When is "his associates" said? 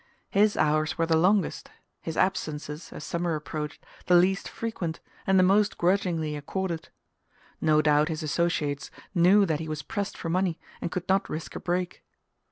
8.09-8.89